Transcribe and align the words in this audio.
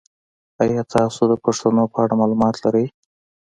ایا 0.63 0.81
تاسو 0.93 1.21
د 1.31 1.33
پښتنو 1.43 1.83
په 1.91 1.97
اړه 2.03 2.13
معلومات 2.21 2.55
لرئ؟ 2.63 2.85